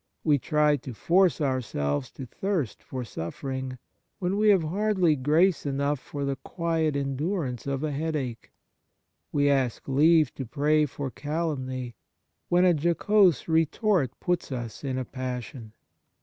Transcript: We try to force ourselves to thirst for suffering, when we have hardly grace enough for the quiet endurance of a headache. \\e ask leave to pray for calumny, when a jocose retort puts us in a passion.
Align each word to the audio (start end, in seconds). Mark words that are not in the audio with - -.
We 0.23 0.39
try 0.39 0.77
to 0.77 0.95
force 0.95 1.39
ourselves 1.39 2.09
to 2.13 2.25
thirst 2.25 2.81
for 2.81 3.03
suffering, 3.03 3.77
when 4.17 4.35
we 4.35 4.49
have 4.49 4.63
hardly 4.63 5.15
grace 5.15 5.63
enough 5.63 5.99
for 5.99 6.25
the 6.25 6.37
quiet 6.37 6.95
endurance 6.95 7.67
of 7.67 7.83
a 7.83 7.91
headache. 7.91 8.51
\\e 9.31 9.47
ask 9.47 9.87
leave 9.87 10.33
to 10.33 10.45
pray 10.47 10.87
for 10.87 11.11
calumny, 11.11 11.97
when 12.49 12.65
a 12.65 12.73
jocose 12.73 13.47
retort 13.47 14.19
puts 14.19 14.51
us 14.51 14.83
in 14.83 14.97
a 14.97 15.05
passion. 15.05 15.71